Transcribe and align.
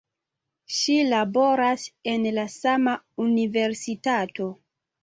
Ŝi 0.77 0.95
laboras 1.09 1.85
en 2.15 2.27
la 2.39 2.47
sama 2.55 2.99
universitato. 3.29 4.55